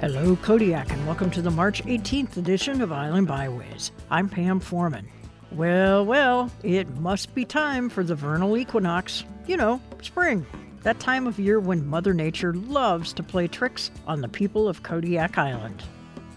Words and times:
Hello, 0.00 0.36
Kodiak, 0.36 0.92
and 0.92 1.06
welcome 1.08 1.28
to 1.32 1.42
the 1.42 1.50
March 1.50 1.82
18th 1.82 2.36
edition 2.36 2.80
of 2.82 2.92
Island 2.92 3.26
Byways. 3.26 3.90
I'm 4.12 4.28
Pam 4.28 4.60
Foreman. 4.60 5.08
Well, 5.50 6.06
well, 6.06 6.52
it 6.62 6.88
must 6.98 7.34
be 7.34 7.44
time 7.44 7.88
for 7.88 8.04
the 8.04 8.14
vernal 8.14 8.56
equinox. 8.56 9.24
You 9.48 9.56
know, 9.56 9.80
spring. 10.00 10.46
That 10.84 11.00
time 11.00 11.26
of 11.26 11.40
year 11.40 11.58
when 11.58 11.84
Mother 11.84 12.14
Nature 12.14 12.54
loves 12.54 13.12
to 13.14 13.24
play 13.24 13.48
tricks 13.48 13.90
on 14.06 14.20
the 14.20 14.28
people 14.28 14.68
of 14.68 14.84
Kodiak 14.84 15.36
Island. 15.36 15.82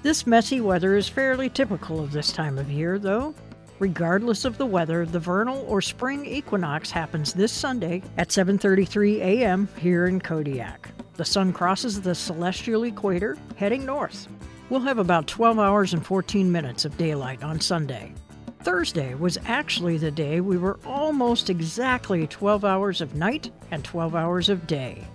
This 0.01 0.25
messy 0.25 0.59
weather 0.59 0.97
is 0.97 1.07
fairly 1.07 1.47
typical 1.47 2.03
of 2.03 2.11
this 2.11 2.31
time 2.31 2.57
of 2.57 2.71
year, 2.71 2.97
though. 2.97 3.35
Regardless 3.77 4.43
of 4.43 4.57
the 4.57 4.65
weather, 4.65 5.05
the 5.05 5.19
vernal 5.19 5.63
or 5.67 5.81
spring 5.83 6.25
equinox 6.25 6.89
happens 6.89 7.31
this 7.31 7.51
Sunday 7.51 8.01
at 8.17 8.29
7:33 8.29 9.19
a.m. 9.19 9.69
here 9.77 10.07
in 10.07 10.19
Kodiak. 10.19 10.89
The 11.21 11.25
sun 11.25 11.53
crosses 11.53 12.01
the 12.01 12.15
celestial 12.15 12.83
equator, 12.83 13.37
heading 13.55 13.85
north. 13.85 14.27
We'll 14.71 14.79
have 14.79 14.97
about 14.97 15.27
12 15.27 15.59
hours 15.59 15.93
and 15.93 16.03
14 16.03 16.51
minutes 16.51 16.83
of 16.83 16.97
daylight 16.97 17.43
on 17.43 17.59
Sunday. 17.59 18.15
Thursday 18.63 19.13
was 19.13 19.37
actually 19.45 19.99
the 19.99 20.09
day 20.09 20.41
we 20.41 20.57
were 20.57 20.79
almost 20.83 21.51
exactly 21.51 22.25
12 22.25 22.65
hours 22.65 23.01
of 23.01 23.13
night 23.13 23.51
and 23.69 23.83
12 23.83 24.15
hours 24.15 24.49
of 24.49 24.65
day. 24.65 25.05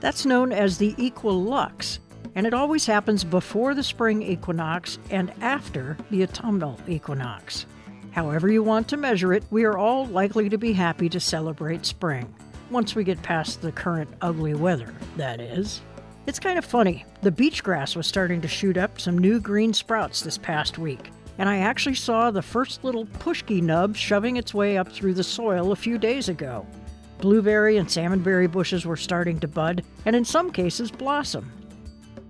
That's 0.00 0.26
known 0.26 0.52
as 0.52 0.76
the 0.76 0.92
equilux, 0.96 2.00
and 2.34 2.46
it 2.46 2.52
always 2.52 2.84
happens 2.84 3.24
before 3.24 3.74
the 3.74 3.82
spring 3.82 4.20
equinox 4.20 4.98
and 5.08 5.32
after 5.40 5.96
the 6.10 6.24
autumnal 6.24 6.78
equinox. 6.86 7.64
However, 8.10 8.50
you 8.50 8.62
want 8.62 8.86
to 8.88 8.98
measure 8.98 9.32
it, 9.32 9.44
we 9.50 9.64
are 9.64 9.78
all 9.78 10.04
likely 10.08 10.50
to 10.50 10.58
be 10.58 10.74
happy 10.74 11.08
to 11.08 11.20
celebrate 11.20 11.86
spring 11.86 12.30
once 12.70 12.94
we 12.94 13.04
get 13.04 13.22
past 13.22 13.60
the 13.60 13.72
current 13.72 14.08
ugly 14.20 14.54
weather, 14.54 14.94
that 15.16 15.40
is. 15.40 15.80
It's 16.26 16.38
kind 16.38 16.58
of 16.58 16.64
funny. 16.64 17.04
The 17.22 17.30
beach 17.30 17.62
grass 17.62 17.96
was 17.96 18.06
starting 18.06 18.40
to 18.42 18.48
shoot 18.48 18.76
up 18.76 19.00
some 19.00 19.18
new 19.18 19.40
green 19.40 19.72
sprouts 19.72 20.20
this 20.20 20.38
past 20.38 20.78
week, 20.78 21.10
and 21.38 21.48
I 21.48 21.58
actually 21.58 21.94
saw 21.94 22.30
the 22.30 22.42
first 22.42 22.84
little 22.84 23.06
pushki 23.06 23.62
nub 23.62 23.96
shoving 23.96 24.36
its 24.36 24.54
way 24.54 24.78
up 24.78 24.92
through 24.92 25.14
the 25.14 25.24
soil 25.24 25.72
a 25.72 25.76
few 25.76 25.98
days 25.98 26.28
ago. 26.28 26.66
Blueberry 27.18 27.76
and 27.76 27.88
salmonberry 27.88 28.50
bushes 28.50 28.86
were 28.86 28.96
starting 28.96 29.40
to 29.40 29.48
bud, 29.48 29.84
and 30.04 30.14
in 30.14 30.24
some 30.24 30.50
cases 30.50 30.90
blossom. 30.90 31.50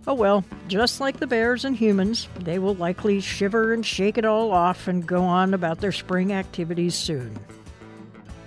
Oh 0.07 0.14
well, 0.14 0.45
just 0.67 1.01
like 1.01 1.19
the 1.19 1.27
bears 1.27 1.64
and 1.64 1.77
humans, 1.77 2.29
they 2.41 2.59
will 2.59 2.75
likely 2.75 3.20
shiver 3.20 3.73
and 3.73 3.84
shake 3.84 4.19
it 4.19 4.25
all 4.25 4.51
off 4.51 4.89
and 4.89 5.07
go 5.07 5.23
on 5.23 5.53
about 5.53 5.81
their 5.81 5.92
spring 5.92 6.33
activities 6.33 6.95
soon. 6.95 7.39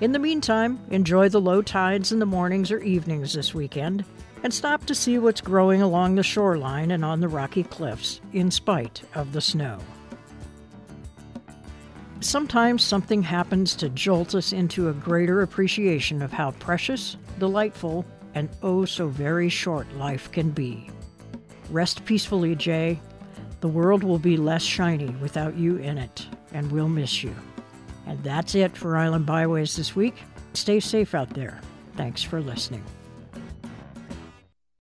In 0.04 0.12
the 0.12 0.20
meantime, 0.20 0.82
enjoy 0.90 1.30
the 1.30 1.40
low 1.40 1.62
tides 1.62 2.12
in 2.12 2.20
the 2.20 2.26
mornings 2.26 2.72
or 2.72 2.80
evenings 2.80 3.32
this 3.32 3.54
weekend, 3.54 4.04
and 4.44 4.54
stop 4.54 4.86
to 4.88 4.94
see 4.94 5.18
what's 5.18 5.40
growing 5.40 5.82
along 5.82 6.16
the 6.16 6.23
shoreline 6.23 6.92
and 6.92 7.06
on 7.06 7.22
the 7.22 7.30
rocky 7.30 7.64
cliffs, 7.64 8.20
in 8.34 8.52
spite 8.52 9.02
of 9.16 9.32
the 9.32 9.40
snow. 9.40 9.80
Sometimes 12.20 12.84
something 12.84 13.23
happens 13.23 13.78
to 13.78 13.88
jolt 13.88 14.36
us 14.36 14.52
into 14.52 14.90
a 14.90 14.94
greater 14.94 15.42
appreciation 15.42 16.22
of 16.22 16.34
how 16.34 16.52
precious, 16.52 17.16
delightful, 17.40 18.04
and 18.36 18.50
oh 18.62 18.84
so 18.84 19.08
very 19.08 19.48
short 19.48 19.90
life 19.95 20.30
can 20.34 20.50
be. 20.50 20.90
Rest 21.70 22.04
peacefully, 22.04 22.58
Jay. 22.58 23.00
The 23.62 23.70
world 23.70 24.04
will 24.04 24.20
be 24.20 24.36
less 24.36 24.64
shiny 24.64 25.12
without 25.22 25.56
you 25.56 25.78
in 25.78 25.98
it, 25.98 26.28
and 26.52 26.70
we'll 26.73 26.90
miss 26.90 27.23
you. 27.23 27.34
And 28.06 28.22
that's 28.23 28.56
it 28.56 28.76
for 28.76 28.98
Island 28.98 29.26
Byways 29.26 29.76
this 29.76 29.96
week. 29.96 30.16
Stay 30.54 30.80
safe 30.80 31.16
out 31.16 31.30
there. 31.30 31.59
Thanks 31.96 32.22
for 32.22 32.42
listening. 32.42 32.84